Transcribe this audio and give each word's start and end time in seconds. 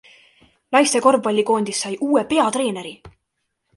Naiste 0.75 1.01
korvpallikoondis 1.07 1.81
sai 1.85 1.93
uue 2.09 2.25
peatreeneri! 2.33 2.95